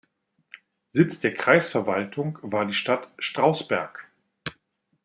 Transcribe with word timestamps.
Sitz 0.89 1.19
der 1.19 1.35
Kreisverwaltung 1.35 2.39
war 2.41 2.65
die 2.65 2.73
Stadt 2.73 3.11
Strausberg. 3.19 4.09